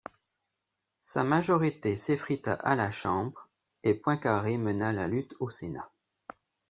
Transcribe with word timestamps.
Sa 0.99 1.23
majorité 1.23 1.95
s'effrita 1.95 2.53
à 2.55 2.73
la 2.73 2.89
Chambre 2.89 3.49
et 3.83 3.93
Poincaré 3.93 4.57
mena 4.57 4.91
la 4.91 5.05
lutte 5.07 5.35
au 5.39 5.51
Sénat. 5.51 5.91